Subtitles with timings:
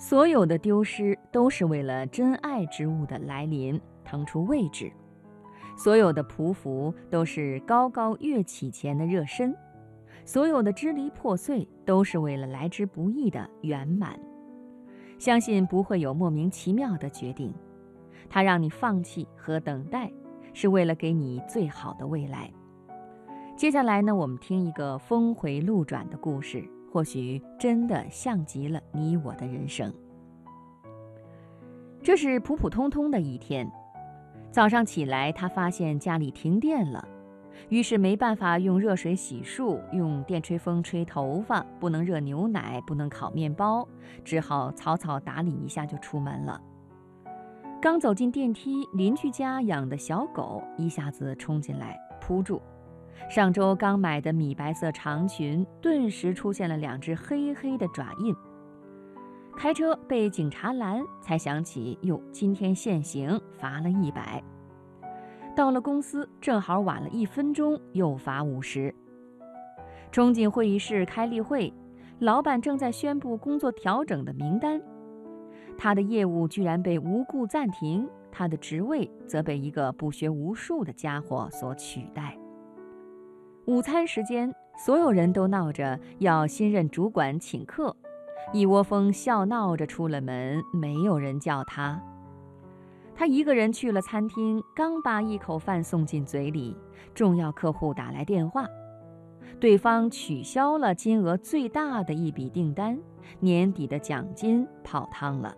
[0.00, 4.90] 所有的丢失都是为了真爱之物的来临腾出位置，
[5.76, 9.54] 所有的匍匐都是高高跃起前的热身，
[10.24, 14.18] 所有的支离破碎都是为了来之不易的圆满。
[15.18, 17.52] 相信不会有莫名其妙的决定，
[18.30, 20.10] 它让你放弃和等待，
[20.54, 22.50] 是为了给你最好的未来。
[23.54, 26.66] 接下来呢，我们听一个峰回路转的故事。
[26.90, 29.92] 或许真的像极了你我的人生。
[32.02, 33.70] 这是普普通通的一天，
[34.50, 37.06] 早上起来，他发现家里停电了，
[37.68, 43.86] 于是没办法用热水洗漱，用电吹风吹头发，不能热牛奶，不能烤面包，
[44.24, 46.60] 只好草草打理一下就出门了。
[47.82, 52.60] 刚走进电梯，邻居家养的小狗一下子冲进来扑住。
[53.28, 58.34] 上周刚买的米白色长裙，顿时出现了两只黑黑的爪印。
[59.56, 64.42] 开车被警察拦，才想起哟，今天限行，罚了一百。
[65.54, 68.94] 到了公司，正好晚了一分钟，又罚五十。
[70.10, 71.72] 冲进会议室开例会，
[72.20, 74.80] 老板正在宣布工作调整的名单，
[75.76, 82.36] 他的业务居然被无故暂停，他的职位则被一个不学无术的家伙所取代。
[83.70, 87.94] 午餐时间，所有人都闹着要新任主管请客，
[88.52, 92.02] 一窝蜂笑闹着出了门，没有人叫他。
[93.14, 96.76] 他一个人去了餐厅，刚把一口饭送进嘴里，
[97.14, 98.66] 重要客户打来电话，
[99.60, 102.98] 对方取消了金额最大的一笔订单，
[103.38, 105.56] 年底的奖金泡汤了。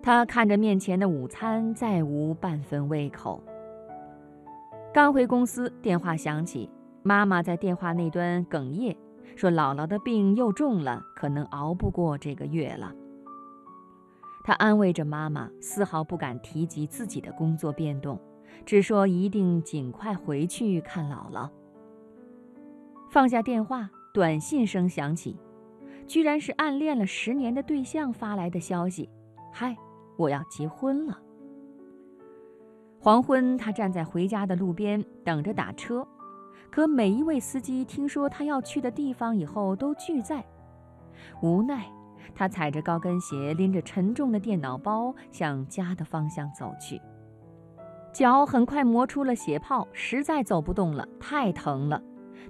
[0.00, 3.42] 他看着面前的午餐，再无半分胃口。
[4.94, 6.70] 刚回公司，电话响起，
[7.02, 8.96] 妈妈在电话那端哽咽，
[9.34, 12.94] 说姥姥的病又重了，可能熬不过这个月了。
[14.44, 18.16] 他安慰着妈妈，丝毫不敢提及自己的工作变动，
[18.64, 21.50] 只说一定尽快回去看姥姥。
[23.10, 25.36] 放下电话，短信声响起，
[26.06, 29.10] 居然是暗恋了十年的对象发来的消息
[29.52, 29.76] ：“嗨，
[30.16, 31.18] 我要结婚了。”
[33.04, 36.08] 黄昏，他站在回家的路边等着打车，
[36.70, 40.42] 可每一位司机听说他要去的地方以后都拒载。
[41.42, 41.84] 无奈，
[42.34, 46.98] 他踩着高跟鞋，拎着沉重的电脑包向家的方向走去。
[48.10, 52.00] 脚很快磨出了血泡，实在走不动了，太疼了。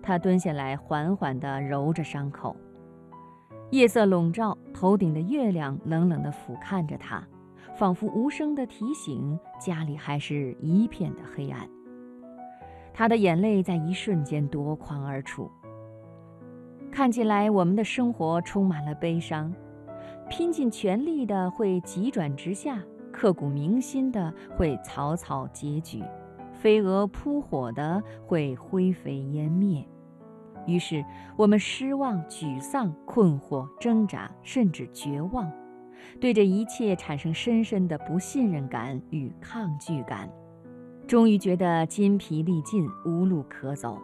[0.05, 2.55] 他蹲下来，缓缓地揉着伤口。
[3.71, 7.27] 夜色笼罩，头顶的月亮冷冷地俯瞰着他。
[7.77, 11.69] 仿佛无声的提醒，家里还是一片的黑暗。
[12.93, 15.51] 他的眼泪在一瞬间夺眶而出。
[16.93, 19.53] 看起来我们的生活充满了悲伤，
[20.31, 22.81] 拼尽全力的会急转直下，
[23.11, 26.05] 刻骨铭心的会草草结局，
[26.53, 29.85] 飞蛾扑火的会灰飞烟灭。
[30.67, 31.05] 于是
[31.37, 35.53] 我们失望、沮丧、困惑、挣扎，甚至绝望。
[36.21, 40.31] 对这一切产生深深的不信任感与抗拒感，
[41.07, 44.01] 终于觉得筋疲力尽，无路可走。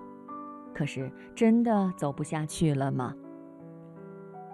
[0.73, 3.15] 可是，真的走不下去了吗？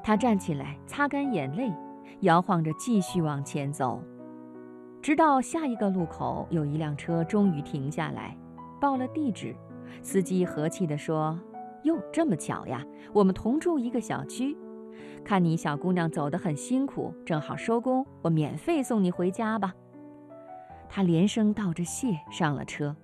[0.02, 1.72] 他站起来，擦干眼泪，
[2.20, 4.02] 摇晃着继续往前走，
[5.02, 8.36] 直到下一个路口，有一辆车终于停下来，
[8.80, 9.54] 报了地址。
[10.02, 11.38] 司机和气地说
[11.84, 14.56] ：“哟，这么巧呀，我们同住一个小区。”
[15.24, 19.74] 看你小姑娘走得很辛苦，正好收工，我免费送你回家吧。
[20.88, 22.94] 他连声道着谢，上了车。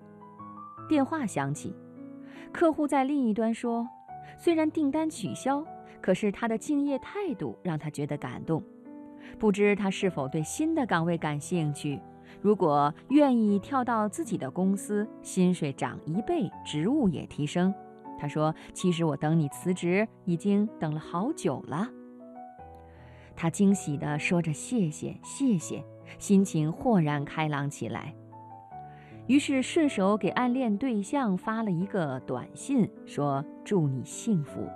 [0.89, 1.75] 电话响起，
[2.53, 3.89] 客户在另一端说
[4.39, 5.65] ：“虽然订单取消，
[6.01, 8.63] 可是他的敬业态度让他觉得感动。
[9.39, 12.01] 不知他是否对新的岗位感兴趣？
[12.41, 17.75] 如果愿意跳到自己的公司，薪水涨一倍，职务也提升。”
[18.19, 21.89] 他说：“其实我等你辞职已经等了好久了。”
[23.35, 25.85] 他惊喜地说着：“谢谢，谢谢。”
[26.19, 28.15] 心情豁然开朗起来。
[29.27, 34.69] 于是顺手给暗恋对象发了一个短信，说：“祝你幸福。”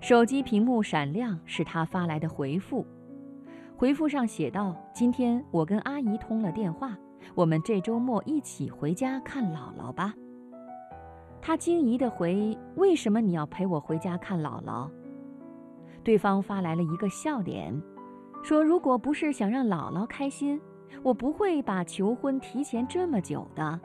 [0.00, 2.86] 手机屏幕闪亮，是他发来的回复。
[3.76, 6.96] 回复上写道：“今天我跟阿姨通了电话，
[7.34, 10.14] 我们这周末一起回家看姥姥吧。”
[11.46, 14.90] 他惊疑地回：“为什么你要陪我回家看姥姥？”
[16.02, 17.80] 对方发来了一个笑脸，
[18.42, 20.60] 说：“如果不是想让姥姥开心，
[21.04, 23.80] 我不会把求婚提前这么久的。”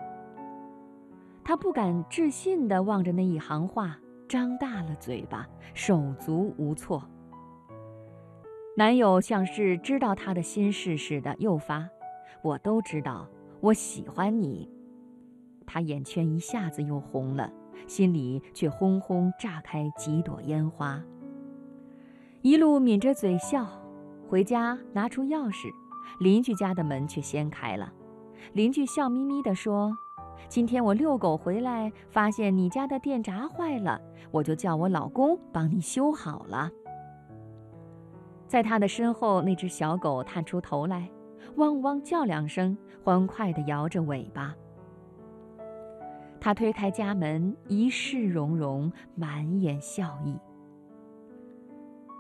[1.46, 3.96] 他不敢置信地望着那一行话，
[4.28, 7.04] 张大了嘴巴，手足无措。
[8.76, 11.88] 男友像是知道她的心事似的，又发
[12.42, 13.28] ：“我都知道，
[13.60, 14.68] 我喜欢你。”
[15.74, 17.50] 他眼圈一下子又红了，
[17.88, 21.02] 心里却轰轰炸开几朵烟花。
[22.42, 23.66] 一路抿着嘴笑，
[24.28, 25.72] 回家拿出钥匙，
[26.20, 27.90] 邻居家的门却掀开了。
[28.52, 29.96] 邻居笑眯眯地说
[30.50, 36.70] ：“今天我遛狗回来，发现你家的电闸坏了，我就叫我老公帮你修好了。”
[38.46, 41.10] 在他的身后，那只小狗探出头来，
[41.56, 44.54] 汪汪叫两声，欢快地摇着尾巴。
[46.42, 50.38] 他推开家门，一世融融，满眼笑意。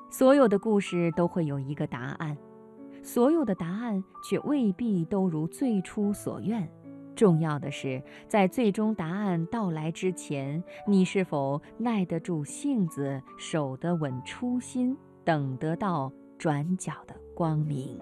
[0.09, 2.37] 所有的故事都会有一个答案，
[3.03, 6.69] 所有的答案却未必都如最初所愿。
[7.15, 14.95] 重要的是，在最终答案到来之前，你是否耐得住性子，守得稳初心，
[15.25, 16.09] 等得到。
[16.41, 17.99] 转角的光明。